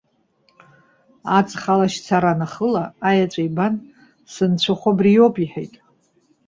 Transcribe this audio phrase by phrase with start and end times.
[1.37, 3.83] Аҵх алашьцара анахыла, аеҵәа ибан:-
[4.33, 5.73] Сынцәахәы абри иоуп,- иҳәеит.